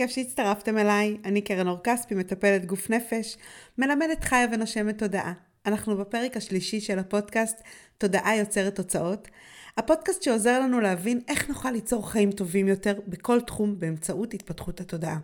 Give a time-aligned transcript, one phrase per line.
[0.00, 1.16] כיף שהצטרפתם אליי.
[1.24, 3.36] אני קרן אור כספי, מטפלת גוף נפש,
[3.78, 5.32] מלמדת חיה ונושמת תודעה.
[5.66, 7.62] אנחנו בפרק השלישי של הפודקאסט
[7.98, 9.28] תודעה יוצרת תוצאות.
[9.76, 15.18] הפודקאסט שעוזר לנו להבין איך נוכל ליצור חיים טובים יותר בכל תחום באמצעות התפתחות התודעה.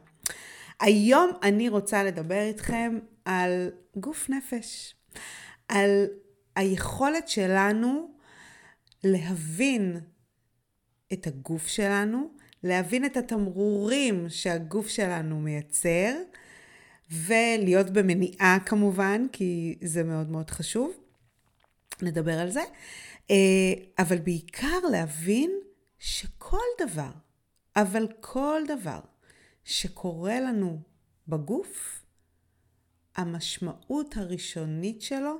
[0.80, 4.94] היום אני רוצה לדבר איתכם על גוף נפש,
[5.68, 6.06] על
[6.56, 8.10] היכולת שלנו
[9.04, 10.00] להבין
[11.12, 12.30] את הגוף שלנו,
[12.62, 16.14] להבין את התמרורים שהגוף שלנו מייצר,
[17.10, 20.92] ולהיות במניעה כמובן, כי זה מאוד מאוד חשוב.
[22.02, 22.62] נדבר על זה.
[23.30, 25.50] אה, אבל בעיקר להבין
[25.98, 27.10] שכל דבר,
[27.76, 29.00] אבל כל דבר
[29.64, 30.80] שקורה לנו
[31.28, 32.02] בגוף,
[33.16, 35.38] המשמעות הראשונית שלו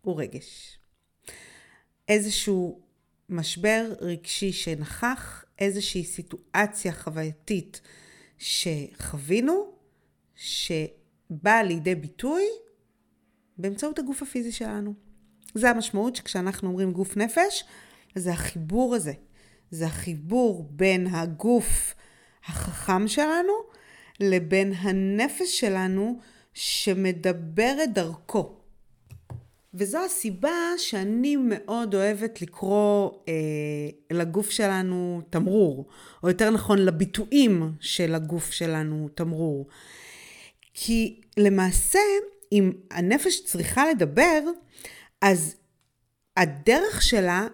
[0.00, 0.78] הוא רגש.
[2.08, 2.80] איזשהו
[3.28, 7.80] משבר רגשי שנכח, איזושהי סיטואציה חווייתית
[8.38, 9.72] שחווינו,
[10.34, 12.42] שבאה לידי ביטוי
[13.58, 14.94] באמצעות הגוף הפיזי שלנו.
[15.54, 17.64] זה המשמעות שכשאנחנו אומרים גוף נפש,
[18.14, 19.12] זה החיבור הזה.
[19.70, 21.94] זה החיבור בין הגוף
[22.44, 23.52] החכם שלנו
[24.20, 26.18] לבין הנפש שלנו
[26.54, 28.63] שמדבר את דרכו.
[29.74, 33.34] וזו הסיבה שאני מאוד אוהבת לקרוא אה,
[34.10, 35.86] לגוף שלנו תמרור,
[36.22, 39.66] או יותר נכון לביטויים של הגוף שלנו תמרור.
[40.74, 41.98] כי למעשה,
[42.52, 44.40] אם הנפש צריכה לדבר,
[45.20, 45.56] אז
[46.36, 47.46] הדרך שלה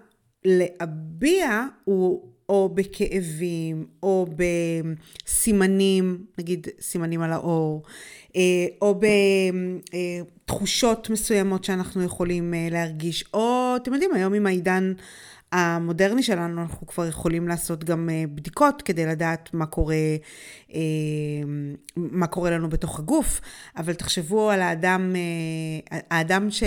[0.44, 4.26] להביע הוא או בכאבים, או
[5.26, 7.82] בסימנים, נגיד סימנים על האור,
[8.36, 9.00] אה, או
[10.44, 14.92] בתחושות מסוימות שאנחנו יכולים אה, להרגיש, או אתם יודעים, היום עם העידן
[15.52, 19.96] המודרני שלנו, אנחנו כבר יכולים לעשות גם אה, בדיקות כדי לדעת מה קורה,
[21.96, 23.40] מה קורה לנו בתוך הגוף,
[23.76, 25.14] אבל תחשבו על האדם,
[26.10, 26.62] האדם ש...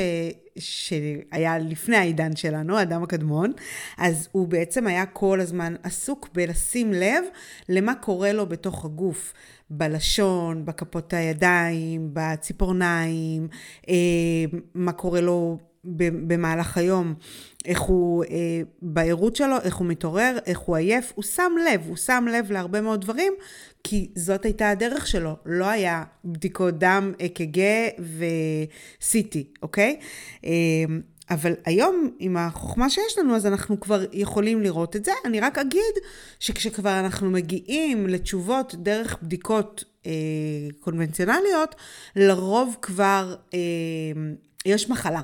[0.60, 3.52] שהיה לפני העידן שלנו, האדם הקדמון,
[3.98, 7.24] אז הוא בעצם היה כל הזמן עסוק בלשים לב
[7.70, 9.34] למה קורה לו בתוך הגוף,
[9.70, 13.48] בלשון, בכפות הידיים, בציפורניים,
[13.90, 13.96] אה,
[14.76, 17.14] מה קורה לו במהלך היום,
[17.66, 21.96] איך הוא, אה, בערות שלו, איך הוא מתעורר, איך הוא עייף, הוא שם לב, הוא
[21.96, 23.34] שם לב להרבה מאוד דברים,
[23.84, 27.62] כי זאת הייתה הדרך שלו, לא היה בדיקות דם, אק"ג
[28.00, 30.00] ו-CT, אוקיי?
[30.46, 30.52] אה,
[31.30, 35.12] אבל היום, עם החוכמה שיש לנו, אז אנחנו כבר יכולים לראות את זה.
[35.26, 35.94] אני רק אגיד
[36.40, 40.12] שכשכבר אנחנו מגיעים לתשובות דרך בדיקות אה,
[40.80, 41.76] קונבנציונליות,
[42.16, 43.36] לרוב כבר...
[43.54, 43.60] אה,
[44.66, 45.22] יש מחלה.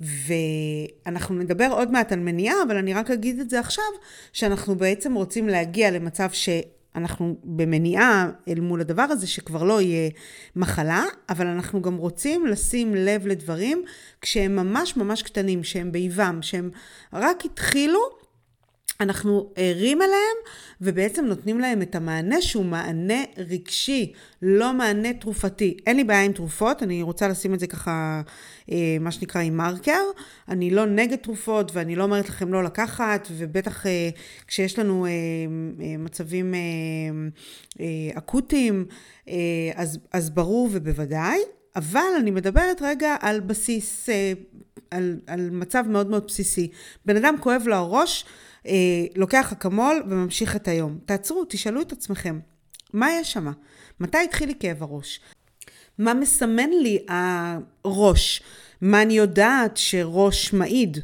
[0.00, 3.84] ואנחנו נדבר עוד מעט על מניעה, אבל אני רק אגיד את זה עכשיו,
[4.32, 10.10] שאנחנו בעצם רוצים להגיע למצב שאנחנו במניעה אל מול הדבר הזה, שכבר לא יהיה
[10.56, 13.82] מחלה, אבל אנחנו גם רוצים לשים לב לדברים
[14.20, 16.70] כשהם ממש ממש קטנים, שהם באיבם, שהם
[17.12, 18.19] רק התחילו.
[19.00, 20.36] אנחנו ערים אליהם
[20.80, 24.12] ובעצם נותנים להם את המענה שהוא מענה רגשי,
[24.42, 25.76] לא מענה תרופתי.
[25.86, 28.22] אין לי בעיה עם תרופות, אני רוצה לשים את זה ככה,
[28.70, 30.02] אה, מה שנקרא עם מרקר.
[30.48, 34.10] אני לא נגד תרופות ואני לא אומרת לכם לא לקחת, ובטח אה,
[34.46, 35.10] כשיש לנו אה,
[35.98, 36.54] מצבים
[38.14, 38.86] אקוטיים,
[39.74, 41.38] אז, אז ברור ובוודאי.
[41.76, 44.08] אבל אני מדברת רגע על בסיס,
[44.90, 46.70] על, על מצב מאוד מאוד בסיסי.
[47.06, 48.24] בן אדם כואב לו הראש,
[48.66, 48.72] אה,
[49.16, 50.98] לוקח אקמול וממשיך את היום.
[51.04, 52.38] תעצרו, תשאלו את עצמכם,
[52.92, 53.52] מה יש שם?
[54.00, 55.20] מתי התחיל לי כאב הראש?
[55.98, 58.42] מה מסמן לי הראש?
[58.80, 60.98] מה אני יודעת שראש מעיד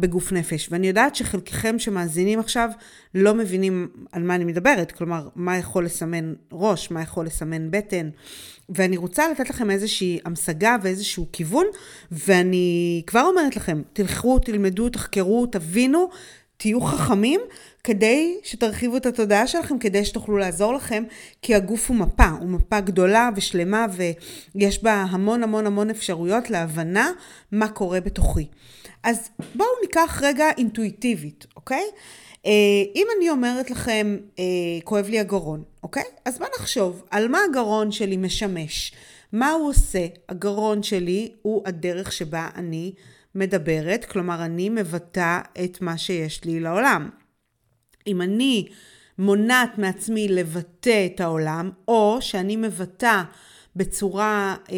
[0.00, 0.68] בגוף נפש?
[0.70, 2.70] ואני יודעת שחלקכם שמאזינים עכשיו
[3.14, 8.10] לא מבינים על מה אני מדברת, כלומר, מה יכול לסמן ראש, מה יכול לסמן בטן.
[8.68, 11.66] ואני רוצה לתת לכם איזושהי המשגה ואיזשהו כיוון,
[12.12, 16.10] ואני כבר אומרת לכם, תלכו, תלמדו, תחקרו, תבינו,
[16.64, 17.40] תהיו חכמים,
[17.84, 21.04] כדי שתרחיבו את התודעה שלכם, כדי שתוכלו לעזור לכם,
[21.42, 23.86] כי הגוף הוא מפה, הוא מפה גדולה ושלמה,
[24.54, 27.10] ויש בה המון המון המון אפשרויות להבנה
[27.52, 28.46] מה קורה בתוכי.
[29.02, 31.84] אז בואו ניקח רגע אינטואיטיבית, אוקיי?
[32.46, 32.50] אה,
[32.94, 34.44] אם אני אומרת לכם, אה,
[34.84, 36.04] כואב לי הגרון, אוקיי?
[36.24, 37.02] אז מה נחשוב?
[37.10, 38.92] על מה הגרון שלי משמש?
[39.32, 40.06] מה הוא עושה?
[40.28, 42.92] הגרון שלי הוא הדרך שבה אני
[43.34, 47.10] מדברת, כלומר אני מבטא את מה שיש לי לעולם.
[48.06, 48.66] אם אני
[49.18, 53.22] מונעת מעצמי לבטא את העולם, או שאני מבטא
[53.76, 54.76] בצורה אה,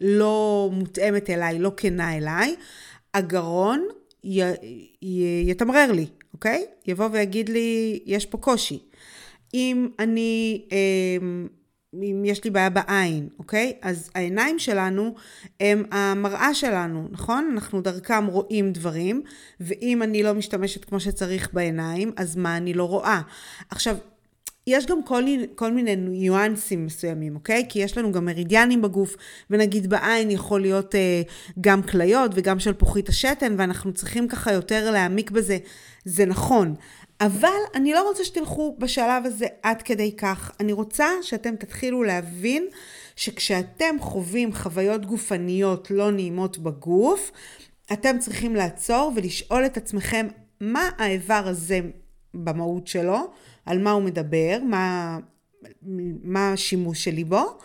[0.00, 2.54] לא מותאמת אליי, לא כנה אליי,
[3.14, 3.86] הגרון
[4.24, 4.42] י,
[5.02, 6.66] י, יתמרר לי, אוקיי?
[6.86, 8.78] יבוא ויגיד לי, יש פה קושי.
[9.54, 11.48] אם אני, אמ,
[12.02, 13.72] אם יש לי בעיה בעין, אוקיי?
[13.82, 15.14] אז העיניים שלנו
[15.60, 17.50] הם המראה שלנו, נכון?
[17.52, 19.22] אנחנו דרכם רואים דברים,
[19.60, 23.20] ואם אני לא משתמשת כמו שצריך בעיניים, אז מה אני לא רואה?
[23.70, 23.96] עכשיו,
[24.66, 25.24] יש גם כל,
[25.54, 27.66] כל מיני ניואנסים מסוימים, אוקיי?
[27.68, 29.16] כי יש לנו גם מרידיאנים בגוף,
[29.50, 31.22] ונגיד בעין יכול להיות אה,
[31.60, 35.58] גם כליות וגם שלפוחית השתן, ואנחנו צריכים ככה יותר להעמיק בזה.
[36.04, 36.74] זה נכון.
[37.20, 40.52] אבל אני לא רוצה שתלכו בשלב הזה עד כדי כך.
[40.60, 42.66] אני רוצה שאתם תתחילו להבין
[43.16, 47.32] שכשאתם חווים חוויות גופניות לא נעימות בגוף,
[47.92, 50.28] אתם צריכים לעצור ולשאול את עצמכם
[50.60, 51.80] מה האיבר הזה
[52.34, 53.18] במהות שלו,
[53.66, 55.18] על מה הוא מדבר, מה,
[56.22, 57.58] מה השימוש שלי בו,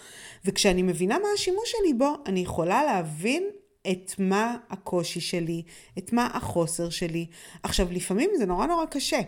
[0.45, 3.43] וכשאני מבינה מה השימוש שלי בו, אני יכולה להבין
[3.91, 5.63] את מה הקושי שלי,
[5.97, 7.25] את מה החוסר שלי.
[7.63, 9.19] עכשיו, לפעמים זה נורא נורא קשה,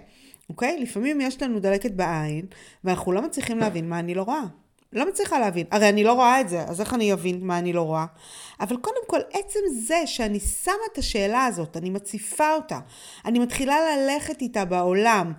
[0.49, 0.79] אוקיי?
[0.79, 2.45] לפעמים יש לנו דלקת בעין,
[2.83, 4.43] ואנחנו לא מצליחים להבין מה אני לא רואה.
[4.93, 5.65] לא מצליחה להבין.
[5.71, 8.05] הרי אני לא רואה את זה, אז איך אני אבין מה אני לא רואה?
[8.59, 12.79] אבל קודם כל, עצם זה שאני שמה את השאלה הזאת, אני מציפה אותה,
[13.25, 15.33] אני מתחילה ללכת איתה בעולם,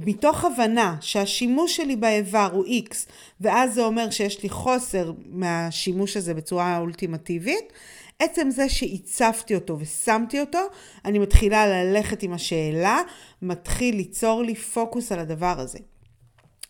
[0.00, 2.94] מתוך הבנה שהשימוש שלי באיבר הוא X,
[3.40, 7.72] ואז זה אומר שיש לי חוסר מהשימוש הזה בצורה אולטימטיבית,
[8.18, 10.58] עצם זה שהצפתי אותו ושמתי אותו,
[11.04, 13.00] אני מתחילה ללכת עם השאלה,
[13.42, 15.78] מתחיל ליצור לי פוקוס על הדבר הזה.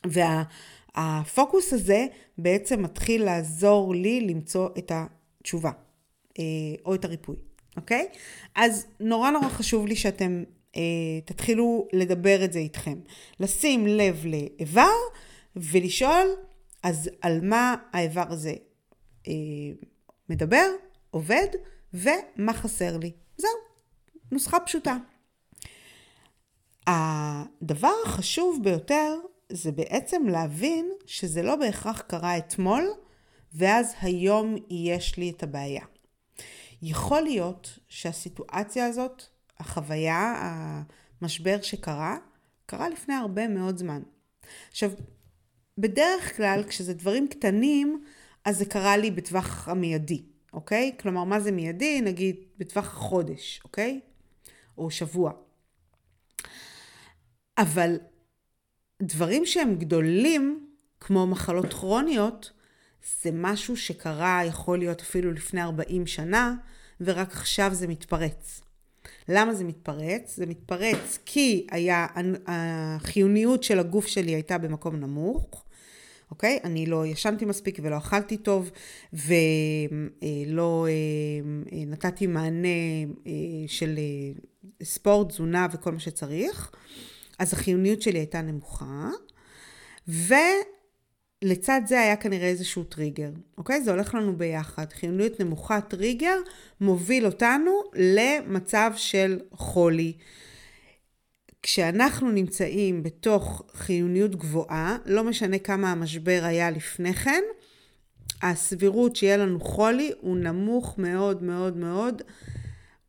[0.06, 2.06] והפוקוס וה, הזה
[2.38, 5.70] בעצם מתחיל לעזור לי למצוא את התשובה,
[6.38, 6.44] אה,
[6.84, 7.36] או את הריפוי,
[7.76, 8.08] אוקיי?
[8.54, 10.44] אז נורא נורא חשוב לי שאתם
[11.24, 12.98] תתחילו לדבר את זה איתכם.
[13.40, 14.94] לשים לב לאיבר
[15.56, 16.26] ולשאול,
[16.82, 18.54] אז על מה האיבר הזה
[19.28, 19.32] אה,
[20.28, 20.66] מדבר,
[21.10, 21.46] עובד,
[21.94, 23.12] ומה חסר לי.
[23.36, 23.50] זהו,
[24.32, 24.96] נוסחה פשוטה.
[26.86, 29.14] הדבר החשוב ביותר
[29.48, 32.90] זה בעצם להבין שזה לא בהכרח קרה אתמול,
[33.54, 35.84] ואז היום יש לי את הבעיה.
[36.82, 39.22] יכול להיות שהסיטואציה הזאת
[39.58, 40.34] החוויה,
[41.20, 42.16] המשבר שקרה,
[42.66, 44.02] קרה לפני הרבה מאוד זמן.
[44.70, 44.90] עכשיו,
[45.78, 48.04] בדרך כלל כשזה דברים קטנים,
[48.44, 50.22] אז זה קרה לי בטווח המיידי,
[50.52, 50.92] אוקיי?
[51.00, 52.00] כלומר, מה זה מיידי?
[52.00, 54.00] נגיד בטווח חודש, אוקיי?
[54.78, 55.32] או שבוע.
[57.58, 57.96] אבל
[59.02, 60.68] דברים שהם גדולים,
[61.00, 62.52] כמו מחלות כרוניות,
[63.22, 66.54] זה משהו שקרה, יכול להיות אפילו לפני 40 שנה,
[67.00, 68.60] ורק עכשיו זה מתפרץ.
[69.28, 70.36] למה זה מתפרץ?
[70.36, 72.06] זה מתפרץ כי היה,
[72.46, 75.64] החיוניות של הגוף שלי הייתה במקום נמוך,
[76.30, 76.58] אוקיי?
[76.64, 78.70] אני לא ישנתי מספיק ולא אכלתי טוב
[79.12, 82.68] ולא אה, נתתי מענה
[83.26, 83.32] אה,
[83.66, 84.40] של אה,
[84.82, 86.70] ספורט, תזונה וכל מה שצריך.
[87.38, 89.10] אז החיוניות שלי הייתה נמוכה.
[90.08, 90.34] ו...
[91.42, 93.82] לצד זה היה כנראה איזשהו טריגר, אוקיי?
[93.82, 94.86] זה הולך לנו ביחד.
[94.92, 96.36] חיוניות נמוכה, טריגר,
[96.80, 100.12] מוביל אותנו למצב של חולי.
[101.62, 107.42] כשאנחנו נמצאים בתוך חיוניות גבוהה, לא משנה כמה המשבר היה לפני כן,
[108.42, 112.22] הסבירות שיהיה לנו חולי הוא נמוך מאוד מאוד מאוד.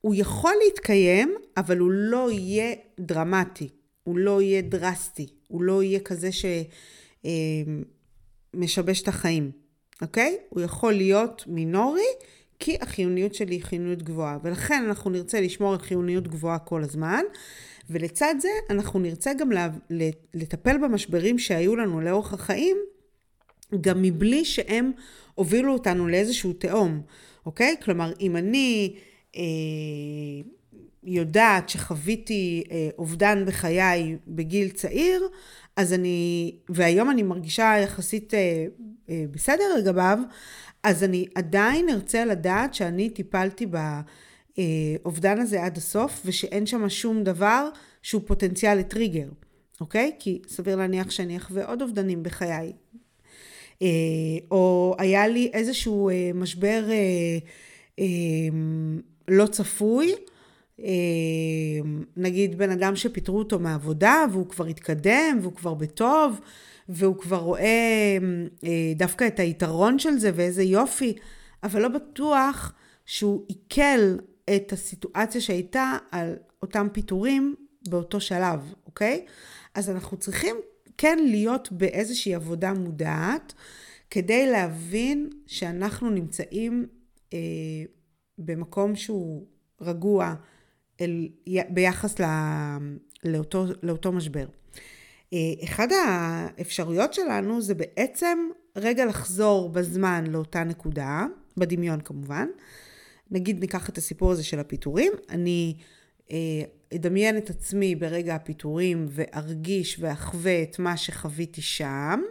[0.01, 3.69] הוא יכול להתקיים, אבל הוא לא יהיה דרמטי,
[4.03, 6.45] הוא לא יהיה דרסטי, הוא לא יהיה כזה ש...
[8.57, 9.51] משבש את החיים,
[10.01, 10.37] אוקיי?
[10.49, 12.07] הוא יכול להיות מינורי,
[12.59, 14.37] כי החיוניות שלי היא חיוניות גבוהה.
[14.43, 17.21] ולכן אנחנו נרצה לשמור על חיוניות גבוהה כל הזמן,
[17.89, 19.49] ולצד זה אנחנו נרצה גם
[20.33, 22.77] לטפל במשברים שהיו לנו לאורך החיים,
[23.81, 24.91] גם מבלי שהם
[25.35, 27.01] הובילו אותנו לאיזשהו תהום,
[27.45, 27.75] אוקיי?
[27.83, 28.95] כלומר, אם אני...
[29.35, 29.41] אה,
[31.03, 35.27] יודעת שחוויתי אה, אובדן בחיי בגיל צעיר,
[35.75, 38.65] אז אני, והיום אני מרגישה יחסית אה,
[39.09, 40.19] אה, בסדר לגביו,
[40.83, 43.65] אז אני עדיין ארצה לדעת שאני טיפלתי
[44.57, 47.69] באובדן הזה עד הסוף, ושאין שם שום דבר
[48.01, 49.29] שהוא פוטנציאל לטריגר,
[49.81, 50.11] אוקיי?
[50.19, 52.73] כי סביר להניח שאני אחווה עוד אובדנים בחיי.
[53.81, 53.87] אה,
[54.51, 57.37] או היה לי איזשהו אה, משבר אה,
[57.99, 58.05] אה,
[59.27, 60.13] לא צפוי,
[62.17, 66.39] נגיד בן אדם שפיטרו אותו מעבודה והוא כבר התקדם והוא כבר בטוב
[66.89, 68.17] והוא כבר רואה
[68.63, 71.15] אה, דווקא את היתרון של זה ואיזה יופי,
[71.63, 72.73] אבל לא בטוח
[73.05, 74.17] שהוא עיכל
[74.55, 77.55] את הסיטואציה שהייתה על אותם פיטורים
[77.89, 79.25] באותו שלב, אוקיי?
[79.73, 80.55] אז אנחנו צריכים
[80.97, 83.53] כן להיות באיזושהי עבודה מודעת
[84.09, 86.85] כדי להבין שאנחנו נמצאים
[87.33, 87.39] אה,
[88.37, 89.45] במקום שהוא
[89.81, 90.35] רגוע,
[91.01, 91.27] אל,
[91.69, 92.27] ביחס לא,
[93.23, 94.45] לאותו, לאותו משבר.
[95.63, 98.37] אחד האפשרויות שלנו זה בעצם
[98.75, 101.25] רגע לחזור בזמן לאותה נקודה,
[101.57, 102.47] בדמיון כמובן.
[103.31, 105.75] נגיד ניקח את הסיפור הזה של הפיטורים, אני
[106.31, 106.37] אה,
[106.95, 112.21] אדמיין את עצמי ברגע הפיטורים וארגיש ואחווה את מה שחוויתי שם,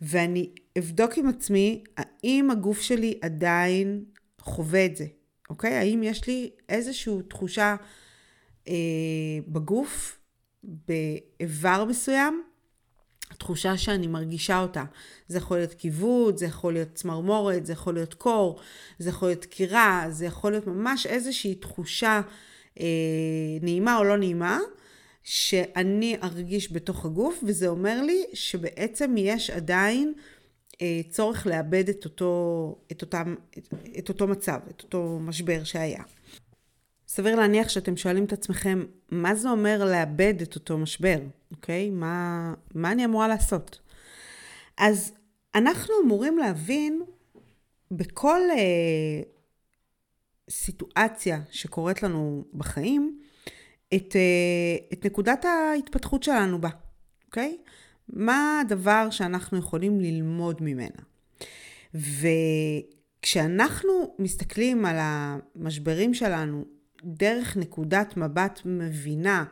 [0.00, 4.04] ואני אבדוק עם עצמי האם הגוף שלי עדיין
[4.40, 5.06] חווה את זה,
[5.50, 5.74] אוקיי?
[5.74, 7.76] האם יש לי איזושהי תחושה
[8.68, 8.74] אה,
[9.48, 10.18] בגוף,
[10.62, 12.42] באיבר מסוים,
[13.38, 14.84] תחושה שאני מרגישה אותה.
[15.28, 18.60] זה יכול להיות כיבוד, זה יכול להיות צמרמורת, זה יכול להיות קור,
[18.98, 22.20] זה יכול להיות דקירה, זה יכול להיות ממש איזושהי תחושה
[22.80, 22.86] אה,
[23.62, 24.58] נעימה או לא נעימה,
[25.22, 30.12] שאני ארגיש בתוך הגוף, וזה אומר לי שבעצם יש עדיין
[31.10, 33.68] צורך לאבד את אותו, את, אותם, את,
[33.98, 36.02] את אותו מצב, את אותו משבר שהיה.
[37.08, 41.18] סביר להניח שאתם שואלים את עצמכם, מה זה אומר לאבד את אותו משבר,
[41.50, 41.90] אוקיי?
[41.90, 43.78] מה, מה אני אמורה לעשות?
[44.78, 45.12] אז
[45.54, 47.02] אנחנו אמורים להבין
[47.90, 49.22] בכל אה,
[50.50, 53.20] סיטואציה שקורית לנו בחיים,
[53.94, 56.68] את, אה, את נקודת ההתפתחות שלנו בה,
[57.26, 57.56] אוקיי?
[58.08, 61.02] מה הדבר שאנחנו יכולים ללמוד ממנה.
[63.20, 66.64] וכשאנחנו מסתכלים על המשברים שלנו
[67.04, 69.44] דרך נקודת מבט מבינה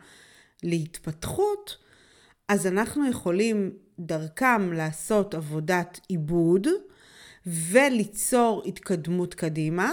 [0.63, 1.77] להתפתחות,
[2.49, 6.67] אז אנחנו יכולים דרכם לעשות עבודת עיבוד
[7.47, 9.93] וליצור התקדמות קדימה.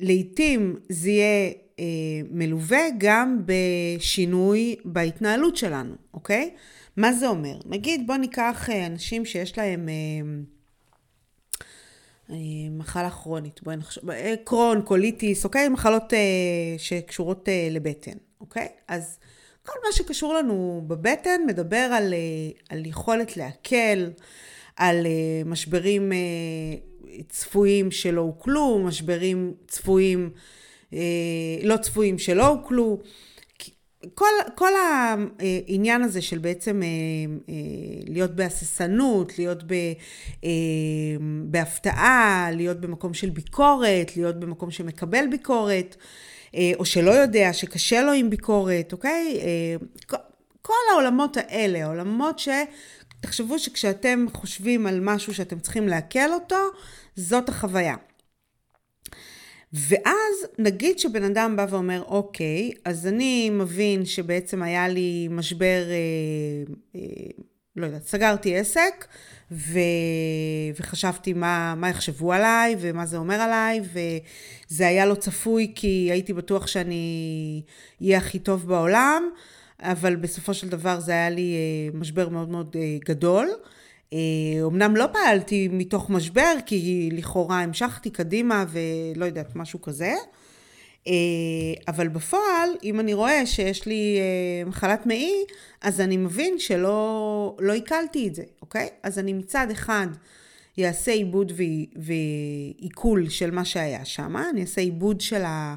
[0.00, 1.84] לעתים זה יהיה אה,
[2.30, 6.54] מלווה גם בשינוי בהתנהלות שלנו, אוקיי?
[6.96, 7.58] מה זה אומר?
[7.66, 9.94] נגיד בוא ניקח אה, אנשים שיש להם אה,
[12.30, 12.36] אה,
[12.70, 14.04] מחלה כרונית, בואי נחשוב,
[14.44, 15.68] קרון, קוליטיס, אוקיי?
[15.68, 16.12] מחלות
[16.78, 18.68] שקשורות לבטן, אוקיי?
[18.88, 19.18] אז
[19.66, 22.14] כל מה שקשור לנו בבטן מדבר על,
[22.68, 24.10] על יכולת להקל,
[24.76, 25.06] על
[25.46, 26.12] משברים
[27.28, 30.30] צפויים שלא הוקלו, משברים צפויים,
[31.62, 32.98] לא צפויים שלא הוקלו.
[34.14, 34.70] כל, כל
[35.38, 36.88] העניין הזה של בעצם אה,
[37.48, 37.54] אה,
[38.08, 39.74] להיות בהססנות, להיות ב,
[41.44, 45.96] בהפתעה, להיות במקום של ביקורת, להיות במקום שמקבל ביקורת,
[46.78, 49.40] או שלא יודע, שקשה לו עם ביקורת, אוקיי?
[50.62, 52.48] כל העולמות האלה, העולמות ש...
[53.24, 56.56] תחשבו שכשאתם חושבים על משהו שאתם צריכים לעכל אותו,
[57.16, 57.94] זאת החוויה.
[59.74, 67.00] ואז נגיד שבן אדם בא ואומר, אוקיי, אז אני מבין שבעצם היה לי משבר, אה,
[67.00, 67.00] אה,
[67.76, 69.06] לא יודעת, סגרתי עסק,
[69.50, 69.78] ו...
[70.80, 76.32] וחשבתי מה, מה יחשבו עליי ומה זה אומר עליי, וזה היה לא צפוי כי הייתי
[76.32, 77.62] בטוח שאני
[78.02, 79.30] אהיה הכי טוב בעולם,
[79.80, 83.48] אבל בסופו של דבר זה היה לי אה, משבר מאוד מאוד אה, גדול.
[84.62, 90.14] אומנם לא פעלתי מתוך משבר, כי לכאורה המשכתי קדימה ולא יודעת, משהו כזה.
[91.88, 94.18] אבל בפועל, אם אני רואה שיש לי
[94.66, 95.44] מחלת מעי,
[95.80, 98.88] אז אני מבין שלא לא עיכלתי את זה, אוקיי?
[99.02, 100.06] אז אני מצד אחד
[100.78, 101.52] אעשה עיבוד
[101.96, 105.74] ועיכול של מה שהיה שם, אני אעשה עיבוד של, ה,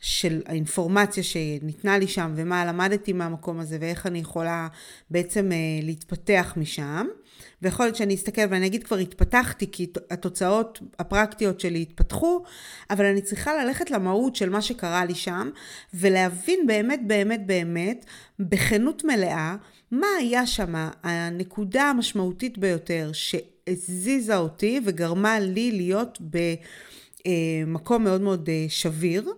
[0.00, 4.68] של האינפורמציה שניתנה לי שם ומה למדתי מהמקום הזה ואיך אני יכולה
[5.10, 5.50] בעצם
[5.82, 7.06] להתפתח משם.
[7.62, 12.42] ויכול להיות שאני אסתכל ואני אגיד כבר התפתחתי, כי התוצאות הפרקטיות שלי התפתחו,
[12.90, 15.50] אבל אני צריכה ללכת למהות של מה שקרה לי שם,
[15.94, 18.04] ולהבין באמת באמת באמת,
[18.38, 19.56] בכנות מלאה,
[19.90, 26.18] מה היה שם הנקודה המשמעותית ביותר שהזיזה אותי וגרמה לי להיות
[27.26, 29.32] במקום מאוד מאוד אה, שביר.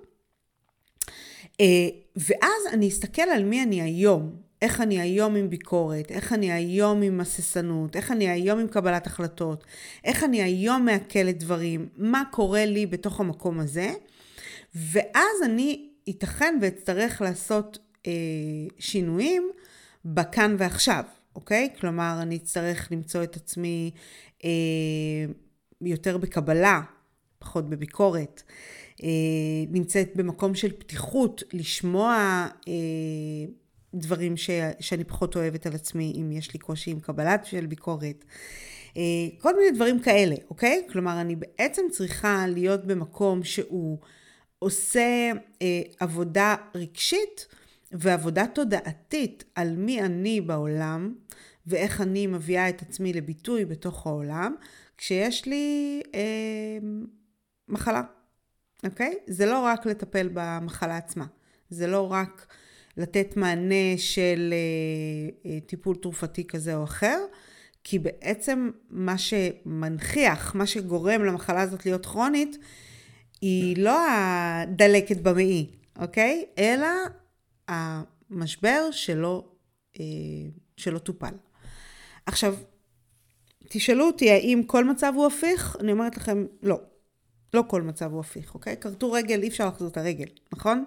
[1.61, 6.53] אה, ואז אני אסתכל על מי אני היום, איך אני היום עם ביקורת, איך אני
[6.53, 9.65] היום עם הססנות, איך אני היום עם קבלת החלטות,
[10.05, 13.93] איך אני היום מעכלת דברים, מה קורה לי בתוך המקום הזה,
[14.75, 18.13] ואז אני ייתכן ואצטרך לעשות אה,
[18.79, 19.51] שינויים
[20.05, 21.05] בכאן ועכשיו,
[21.37, 21.69] אוקיי?
[21.81, 23.91] כלומר, אני אצטרך למצוא את עצמי
[24.45, 24.51] אה,
[25.81, 26.81] יותר בקבלה,
[27.39, 28.43] פחות בביקורת.
[29.03, 29.09] אה,
[29.69, 32.73] נמצאת במקום של פתיחות, לשמוע אה,
[33.95, 38.25] דברים ש, שאני פחות אוהבת על עצמי, אם יש לי קושי עם קבלת של ביקורת.
[38.97, 39.03] אה,
[39.39, 40.87] כל מיני דברים כאלה, אוקיי?
[40.93, 43.99] כלומר, אני בעצם צריכה להיות במקום שהוא
[44.59, 45.33] עושה
[45.63, 47.47] אה, עבודה רגשית
[47.93, 51.15] ועבודה תודעתית על מי אני בעולם
[51.67, 54.55] ואיך אני מביאה את עצמי לביטוי בתוך העולם,
[54.99, 56.79] כשיש לי אה,
[57.69, 58.03] מחלה,
[58.85, 59.15] אוקיי?
[59.27, 61.27] זה לא רק לטפל במחלה עצמה.
[61.71, 62.47] זה לא רק
[62.97, 67.19] לתת מענה של אה, אה, טיפול תרופתי כזה או אחר,
[67.85, 72.59] כי בעצם מה שמנכיח, מה שגורם למחלה הזאת להיות כרונית,
[73.41, 75.67] היא לא הדלקת במעי,
[75.99, 76.45] אוקיי?
[76.59, 76.89] אלא
[77.69, 79.45] המשבר שלא,
[80.01, 80.05] אה,
[80.77, 81.35] שלא טופל.
[82.27, 82.55] עכשיו,
[83.69, 85.77] תשאלו אותי האם כל מצב הוא הפיך?
[85.81, 86.81] אני אומרת לכם, לא.
[87.55, 88.77] לא כל מצב הוא הפיך, אוקיי?
[88.77, 90.85] כרתו רגל, אי אפשר להחזיר את הרגל, נכון?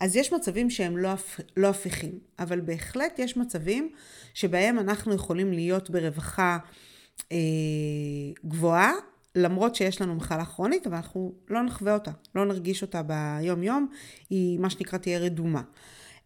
[0.00, 1.10] אז יש מצבים שהם לא,
[1.56, 3.92] לא הפיכים, אבל בהחלט יש מצבים
[4.34, 6.58] שבהם אנחנו יכולים להיות ברווחה
[7.32, 7.36] אה,
[8.46, 8.92] גבוהה,
[9.34, 13.88] למרות שיש לנו מחלה כרונית, אבל אנחנו לא נחווה אותה, לא נרגיש אותה ביום-יום,
[14.30, 15.62] היא מה שנקרא תהיה רדומה.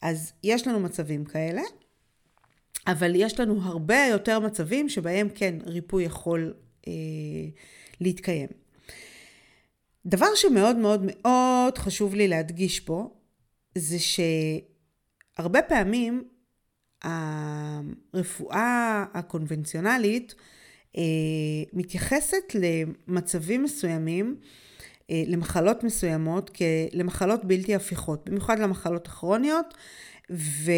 [0.03, 1.62] אז יש לנו מצבים כאלה,
[2.87, 6.55] אבל יש לנו הרבה יותר מצבים שבהם כן ריפוי יכול
[6.89, 6.93] אה,
[8.00, 8.49] להתקיים.
[10.07, 13.11] דבר שמאוד מאוד מאוד חשוב לי להדגיש פה,
[13.75, 16.25] זה שהרבה פעמים
[17.03, 20.35] הרפואה הקונבנציונלית
[20.97, 21.03] אה,
[21.73, 24.37] מתייחסת למצבים מסוימים,
[25.11, 26.50] אה, למחלות מסוימות,
[26.93, 29.75] למחלות בלתי הפיכות, במיוחד למחלות הכרוניות,
[30.31, 30.73] ו,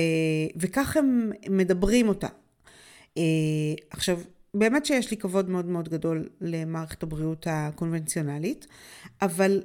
[0.56, 2.28] וכך הם מדברים אותה.
[3.18, 3.22] אה,
[3.90, 4.20] עכשיו,
[4.54, 8.66] באמת שיש לי כבוד מאוד מאוד גדול למערכת הבריאות הקונבנציונלית,
[9.22, 9.62] אבל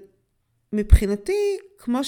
[0.73, 2.03] מבחינתי, כמו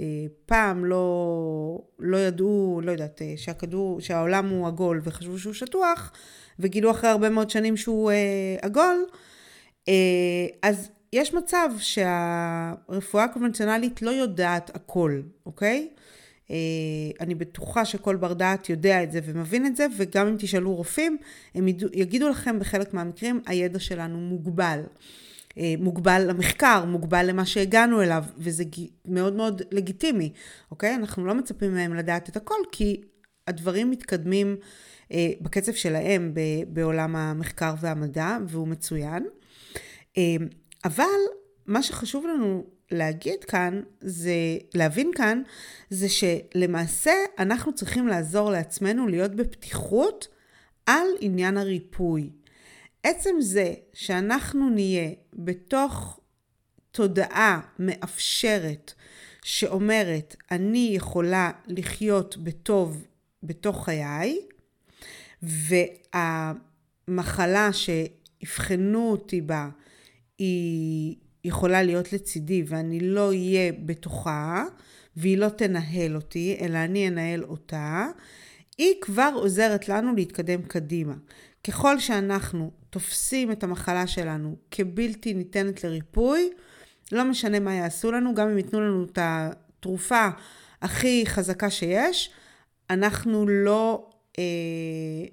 [0.00, 6.12] שפעם לא, לא ידעו, לא יודעת, שהכדור, שהעולם הוא עגול וחשבו שהוא שטוח,
[6.58, 9.04] וגילו אחרי הרבה מאוד שנים שהוא אה, עגול,
[9.88, 15.88] אה, אז יש מצב שהרפואה הקונבנציונלית לא יודעת הכל, אוקיי?
[16.50, 16.56] אה,
[17.20, 21.16] אני בטוחה שכל בר דעת יודע את זה ומבין את זה, וגם אם תשאלו רופאים,
[21.54, 24.80] הם יגידו לכם בחלק מהמקרים, הידע שלנו מוגבל.
[25.58, 28.64] אה, מוגבל למחקר, מוגבל למה שהגענו אליו, וזה
[29.04, 30.32] מאוד מאוד לגיטימי,
[30.70, 30.94] אוקיי?
[30.94, 33.00] אנחנו לא מצפים מהם לדעת את הכל, כי
[33.46, 34.56] הדברים מתקדמים
[35.12, 36.34] אה, בקצב שלהם
[36.68, 39.26] בעולם המחקר והמדע, והוא מצוין.
[40.84, 41.04] אבל
[41.66, 44.32] מה שחשוב לנו להגיד כאן, זה,
[44.74, 45.42] להבין כאן,
[45.90, 50.28] זה שלמעשה אנחנו צריכים לעזור לעצמנו להיות בפתיחות
[50.86, 52.30] על עניין הריפוי.
[53.02, 56.20] עצם זה שאנחנו נהיה בתוך
[56.90, 58.92] תודעה מאפשרת
[59.42, 63.06] שאומרת, אני יכולה לחיות בטוב
[63.42, 64.40] בתוך חיי,
[67.08, 69.68] והמחלה שיבחנו אותי בה
[70.38, 74.64] היא יכולה להיות לצידי ואני לא אהיה בתוכה,
[75.16, 78.06] והיא לא תנהל אותי, אלא אני אנהל אותה,
[78.78, 81.14] היא כבר עוזרת לנו להתקדם קדימה.
[81.64, 86.50] ככל שאנחנו תופסים את המחלה שלנו כבלתי ניתנת לריפוי,
[87.12, 90.28] לא משנה מה יעשו לנו, גם אם ייתנו לנו את התרופה
[90.82, 92.30] הכי חזקה שיש,
[92.90, 94.44] אנחנו לא אה,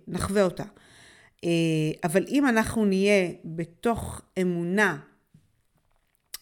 [0.08, 0.64] נחווה אותה.
[1.44, 1.50] אה,
[2.04, 4.98] אבל אם אנחנו נהיה בתוך אמונה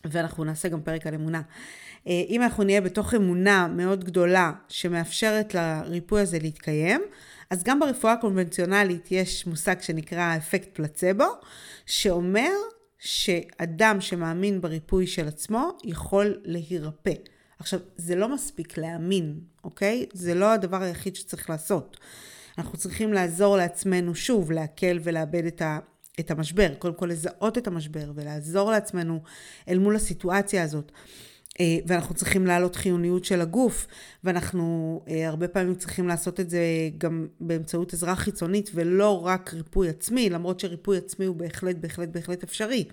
[0.06, 1.42] ואנחנו נעשה גם פרק על אמונה.
[2.08, 7.02] אה, אם אנחנו נהיה בתוך אמונה מאוד גדולה שמאפשרת לריפוי הזה להתקיים,
[7.50, 11.26] אז גם ברפואה הקונבנציונלית יש מושג שנקרא אפקט פלצבו,
[11.86, 12.52] שאומר
[13.00, 17.14] שאדם שמאמין בריפוי של עצמו יכול להירפא.
[17.60, 20.06] עכשיו, זה לא מספיק להאמין, אוקיי?
[20.14, 21.98] זה לא הדבר היחיד שצריך לעשות.
[22.58, 25.80] אנחנו צריכים לעזור לעצמנו שוב, להקל ולאבד את ה...
[26.20, 29.22] את המשבר, קודם כל לזהות את המשבר ולעזור לעצמנו
[29.70, 30.92] אל מול הסיטואציה הזאת.
[31.60, 33.88] אה, ואנחנו צריכים להעלות חיוניות של הגוף,
[34.24, 36.60] ואנחנו אה, הרבה פעמים צריכים לעשות את זה
[36.98, 42.44] גם באמצעות עזרה חיצונית ולא רק ריפוי עצמי, למרות שריפוי עצמי הוא בהחלט, בהחלט, בהחלט
[42.44, 42.86] אפשרי.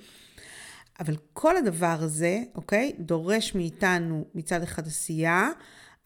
[1.01, 5.49] אבל כל הדבר הזה, אוקיי, דורש מאיתנו מצד אחד עשייה,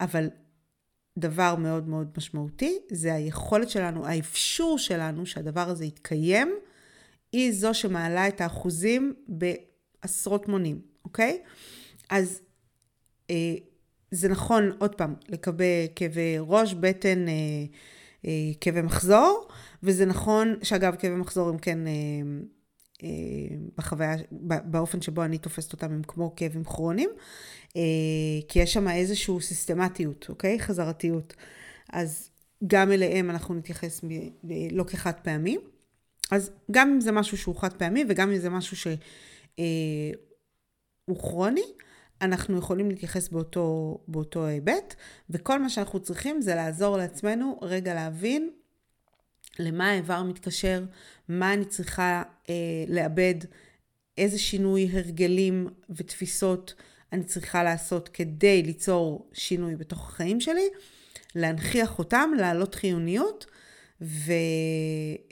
[0.00, 0.28] אבל
[1.18, 6.54] דבר מאוד מאוד משמעותי, זה היכולת שלנו, האפשור שלנו שהדבר הזה יתקיים,
[7.32, 11.42] היא זו שמעלה את האחוזים בעשרות מונים, אוקיי?
[12.10, 12.40] אז
[14.10, 15.64] זה נכון, עוד פעם, לקבל
[15.96, 17.34] כאבי ראש, בטן, אה,
[18.26, 19.48] אה, כאבי מחזור,
[19.82, 21.86] וזה נכון, שאגב, כאבי מחזור הם כן...
[21.86, 21.92] אה,
[23.02, 24.16] אה, בחוויה,
[24.64, 27.10] באופן שבו אני תופסת אותם הם כמו כאבים כרוניים,
[27.76, 27.82] אה,
[28.48, 30.60] כי יש שם איזושהי סיסטמטיות, אוקיי?
[30.60, 31.34] חזרתיות.
[31.92, 32.30] אז
[32.66, 34.04] גם אליהם אנחנו נתייחס
[34.72, 35.60] לא כחד פעמים.
[36.30, 38.94] אז גם אם זה משהו שהוא חד פעמי וגם אם זה משהו שהוא
[39.58, 41.64] אה, כרוני,
[42.22, 44.94] אנחנו יכולים להתייחס באותו, באותו היבט,
[45.30, 48.50] וכל מה שאנחנו צריכים זה לעזור לעצמנו רגע להבין
[49.58, 50.84] למה האיבר מתקשר,
[51.28, 52.54] מה אני צריכה אה,
[52.88, 53.34] לאבד,
[54.18, 56.74] איזה שינוי הרגלים ותפיסות
[57.12, 60.68] אני צריכה לעשות כדי ליצור שינוי בתוך החיים שלי,
[61.34, 63.46] להנכיח אותם, להעלות חיוניות,
[64.00, 64.32] ו...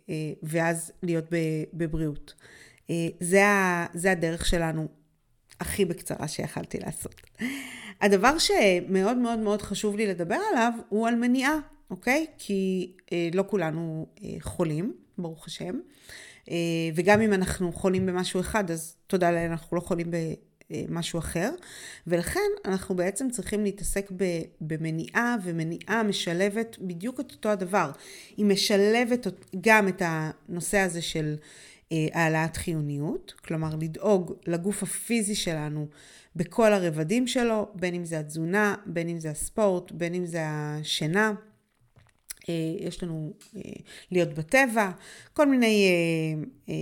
[0.09, 1.25] אה, ואז להיות
[1.73, 2.35] בבריאות.
[2.91, 3.87] אה, זה, ה...
[3.95, 4.89] זה הדרך שלנו
[5.61, 7.15] הכי בקצרה שיכלתי לעשות.
[8.01, 11.59] הדבר שמאוד מאוד מאוד חשוב לי לדבר עליו הוא על מניעה,
[11.91, 12.27] אוקיי?
[12.39, 15.75] כי אה, לא כולנו אה, חולים, ברוך השם.
[16.51, 16.57] אה,
[16.95, 20.11] וגם אם אנחנו חולים במשהו אחד, אז תודה לאל, אנחנו לא חולים
[20.71, 21.51] במשהו אחר.
[22.07, 24.11] ולכן אנחנו בעצם צריכים להתעסק
[24.61, 27.91] במניעה, ומניעה משלבת בדיוק את אותו הדבר.
[28.37, 29.27] היא משלבת
[29.61, 31.37] גם את הנושא הזה של
[31.91, 35.87] העלאת חיוניות, כלומר לדאוג לגוף הפיזי שלנו
[36.37, 41.33] בכל הרבדים שלו, בין אם זה התזונה, בין אם זה הספורט, בין אם זה השינה.
[42.49, 43.61] אה, יש לנו אה,
[44.11, 44.91] להיות בטבע,
[45.33, 45.87] כל מיני
[46.69, 46.75] אה,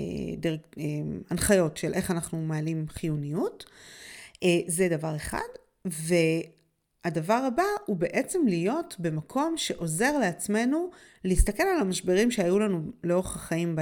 [1.30, 3.64] הנחיות של איך אנחנו מעלים חיוניות.
[4.66, 5.38] זה דבר אחד.
[7.04, 10.90] והדבר הבא הוא בעצם להיות במקום שעוזר לעצמנו
[11.24, 13.80] להסתכל על המשברים שהיו לנו לאורך החיים ב...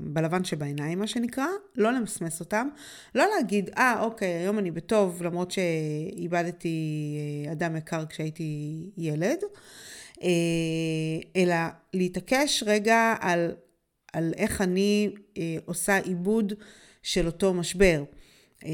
[0.00, 2.68] בלבן שבעיניים, מה שנקרא, לא למסמס אותם,
[3.14, 7.18] לא להגיד, אה, ah, אוקיי, היום אני בטוב, למרות שאיבדתי
[7.52, 9.38] אדם יקר כשהייתי ילד.
[10.22, 10.28] אה,
[11.36, 11.56] אלא
[11.94, 13.52] להתעקש רגע על,
[14.12, 16.52] על איך אני אה, עושה עיבוד
[17.02, 18.04] של אותו משבר.
[18.64, 18.70] אה,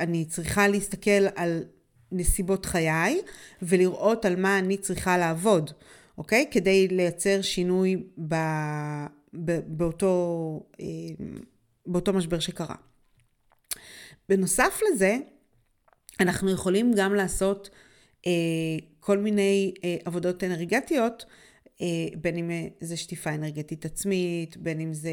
[0.00, 1.64] אני צריכה להסתכל על
[2.12, 3.20] נסיבות חיי
[3.62, 5.70] ולראות על מה אני צריכה לעבוד,
[6.18, 6.46] אוקיי?
[6.50, 7.96] כדי לייצר שינוי
[8.28, 8.34] ב,
[9.34, 10.62] ב, באותו,
[11.86, 12.74] באותו משבר שקרה.
[14.28, 15.16] בנוסף לזה,
[16.20, 17.70] אנחנו יכולים גם לעשות
[18.26, 18.32] אה,
[19.00, 21.24] כל מיני אה, עבודות אנרגטיות,
[21.80, 21.86] אה,
[22.20, 25.10] בין אם זה שטיפה אנרגטית עצמית, בין אם זה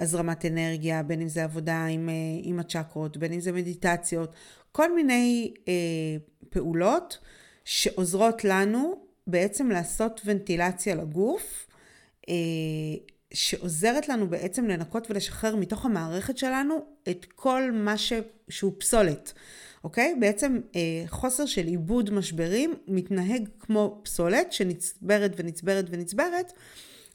[0.00, 2.08] הזרמת אנרגיה, בין אם זה עבודה עם,
[2.42, 4.32] עם הצ'קרות, בין אם זה מדיטציות,
[4.72, 5.54] כל מיני
[6.50, 7.18] פעולות
[7.64, 8.94] שעוזרות לנו
[9.26, 11.66] בעצם לעשות ונטילציה לגוף,
[13.34, 18.12] שעוזרת לנו בעצם לנקות ולשחרר מתוך המערכת שלנו את כל מה ש...
[18.48, 19.32] שהוא פסולת.
[19.84, 20.16] אוקיי?
[20.20, 26.52] בעצם אה, חוסר של עיבוד משברים מתנהג כמו פסולת שנצברת ונצברת ונצברת,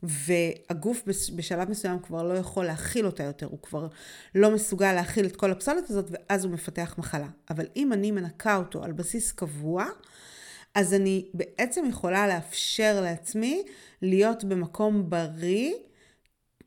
[0.03, 1.03] והגוף
[1.35, 3.87] בשלב מסוים כבר לא יכול להכיל אותה יותר, הוא כבר
[4.35, 7.27] לא מסוגל להכיל את כל הפסולת הזאת, ואז הוא מפתח מחלה.
[7.49, 9.85] אבל אם אני מנקה אותו על בסיס קבוע,
[10.75, 13.63] אז אני בעצם יכולה לאפשר לעצמי
[14.01, 15.73] להיות במקום בריא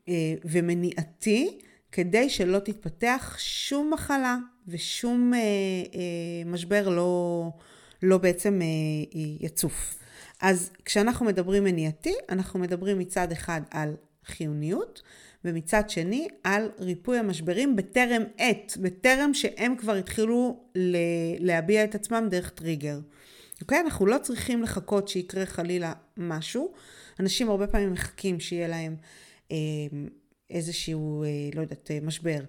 [0.09, 1.59] אה, ומניעתי,
[1.91, 7.49] כדי שלא תתפתח שום מחלה ושום אה, אה, משבר לא,
[8.03, 8.61] לא בעצם
[9.39, 10.00] יצוף.
[10.41, 15.01] אז כשאנחנו מדברים מניעתי, אנחנו מדברים מצד אחד על חיוניות,
[15.45, 20.63] ומצד שני על ריפוי המשברים בטרם עת, בטרם שהם כבר התחילו
[21.39, 22.99] להביע את עצמם דרך טריגר.
[23.61, 23.79] אוקיי?
[23.79, 26.73] אנחנו לא צריכים לחכות שיקרה חלילה משהו.
[27.19, 28.95] אנשים הרבה פעמים מחכים שיהיה להם
[29.51, 29.57] אה,
[30.49, 32.39] איזשהו, אה, לא יודעת, אה, משבר.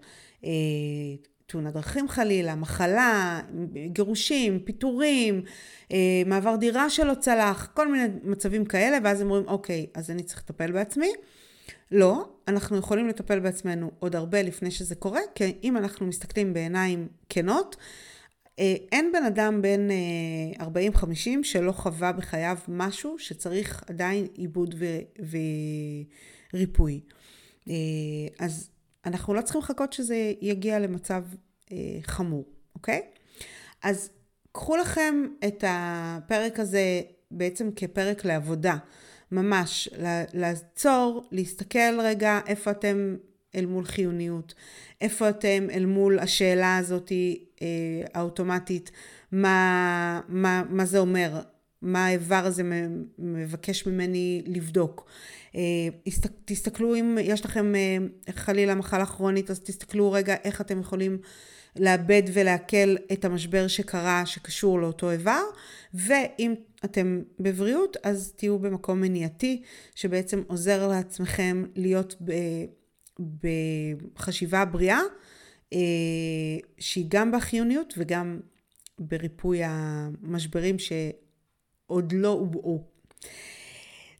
[0.44, 0.50] אה,
[1.52, 3.40] תאונת דרכים חלילה, מחלה,
[3.86, 5.42] גירושים, פיטורים,
[6.26, 10.38] מעבר דירה שלא צלח, כל מיני מצבים כאלה, ואז הם אומרים, אוקיי, אז אני צריך
[10.38, 11.12] לטפל בעצמי.
[11.90, 17.08] לא, אנחנו יכולים לטפל בעצמנו עוד הרבה לפני שזה קורה, כי אם אנחנו מסתכלים בעיניים
[17.28, 17.76] כנות,
[18.92, 19.90] אין בן אדם בין
[20.60, 20.64] 40-50
[21.42, 24.74] שלא חווה בחייו משהו שצריך עדיין עיבוד
[26.52, 27.00] וריפוי.
[27.68, 27.74] אה,
[28.38, 28.71] אז
[29.06, 31.24] אנחנו לא צריכים לחכות שזה יגיע למצב
[31.72, 33.02] אה, חמור, אוקיי?
[33.82, 34.10] אז
[34.52, 38.76] קחו לכם את הפרק הזה בעצם כפרק לעבודה,
[39.32, 39.88] ממש,
[40.34, 43.16] לעצור, להסתכל רגע איפה אתם
[43.54, 44.54] אל מול חיוניות,
[45.00, 47.12] איפה אתם אל מול השאלה הזאת
[47.62, 47.66] אה,
[48.14, 48.90] האוטומטית,
[49.32, 51.40] מה, מה, מה זה אומר,
[51.82, 52.62] מה האיבר הזה
[53.18, 55.10] מבקש ממני לבדוק.
[55.56, 55.88] אה,
[56.44, 57.96] תסתכלו אם יש לכם אה,
[58.34, 61.18] חלילה מחלה כרונית, אז תסתכלו רגע איך אתם יכולים
[61.76, 65.42] לאבד ולעכל את המשבר שקרה, שקשור לאותו איבר,
[65.94, 69.62] ואם אתם בבריאות, אז תהיו במקום מניעתי,
[69.94, 72.16] שבעצם עוזר לעצמכם להיות
[73.18, 75.00] בחשיבה בריאה,
[75.72, 75.78] אה,
[76.78, 78.40] שהיא גם בחיוניות וגם
[78.98, 82.84] בריפוי המשברים שעוד לא הובעו.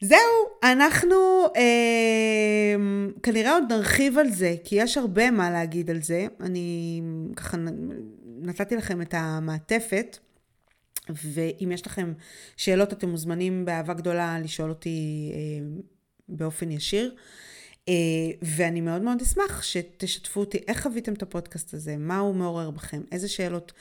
[0.03, 0.19] זהו,
[0.62, 1.17] אנחנו
[1.57, 2.75] אה,
[3.23, 6.27] כנראה עוד נרחיב על זה, כי יש הרבה מה להגיד על זה.
[6.41, 7.01] אני
[7.37, 7.57] ככה
[8.38, 10.19] נתתי לכם את המעטפת,
[11.09, 12.12] ואם יש לכם
[12.57, 15.67] שאלות, אתם מוזמנים באהבה גדולה לשאול אותי אה,
[16.29, 17.15] באופן ישיר.
[18.42, 23.03] ואני מאוד מאוד אשמח שתשתפו אותי איך חוויתם את הפודקאסט הזה, מה הוא מעורר בכם,
[23.12, 23.73] איזה שאלות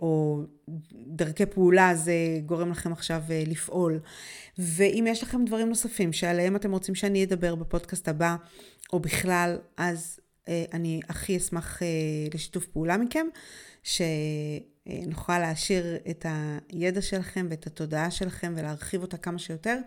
[0.00, 0.42] או
[1.06, 2.12] דרכי פעולה זה
[2.46, 4.00] גורם לכם עכשיו לפעול.
[4.58, 8.36] ואם יש לכם דברים נוספים שעליהם אתם רוצים שאני אדבר בפודקאסט הבא,
[8.92, 11.82] או בכלל, אז אני הכי אשמח
[12.34, 13.26] לשיתוף פעולה מכם,
[13.82, 16.26] שנוכל להעשיר את
[16.72, 19.78] הידע שלכם ואת התודעה שלכם ולהרחיב אותה כמה שיותר,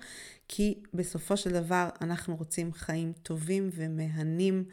[0.52, 4.64] כי בסופו של דבר אנחנו רוצים חיים טובים ומהנים.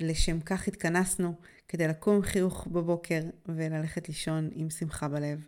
[0.00, 1.34] לשם כך התכנסנו,
[1.68, 5.46] כדי לקום עם חיוך בבוקר וללכת לישון עם שמחה בלב.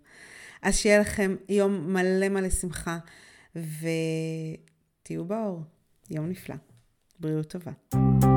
[0.63, 2.99] אז שיהיה לכם יום מלא מלא שמחה,
[3.57, 5.63] ותהיו באור.
[6.11, 6.57] יום נפלא.
[7.21, 8.32] בריאות טובה.